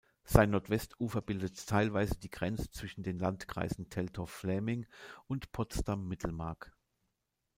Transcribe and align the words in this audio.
Sein 0.23 0.49
Nordwestufer 0.49 1.21
bildet 1.21 1.67
teilweise 1.67 2.17
die 2.17 2.31
Grenze 2.31 2.71
zwischen 2.71 3.03
den 3.03 3.19
Landkreisen 3.19 3.87
Teltow-Fläming 3.91 4.87
und 5.27 5.51
Potsdam-Mittelmark. 5.51 6.75